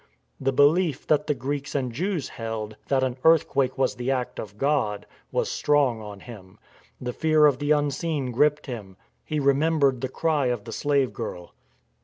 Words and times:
The 0.39 0.51
beHef 0.51 1.05
that 1.05 1.27
the 1.27 1.35
Greeks 1.35 1.75
and 1.75 1.91
Jews 1.91 2.29
held, 2.29 2.75
that 2.87 3.03
an 3.03 3.17
earthquake 3.23 3.77
was 3.77 3.93
the 3.93 4.09
act 4.09 4.39
of 4.39 4.57
God, 4.57 5.05
was 5.31 5.47
strong 5.47 6.01
on 6.01 6.21
him. 6.21 6.57
The 6.99 7.13
fear 7.13 7.45
of 7.45 7.59
the 7.59 7.69
unseen 7.69 8.31
gripped 8.31 8.65
him. 8.65 8.97
He 9.23 9.39
remembered 9.39 10.01
the 10.01 10.09
cry 10.09 10.47
of 10.47 10.63
the 10.63 10.71
slave 10.73 11.13
girl. 11.13 11.53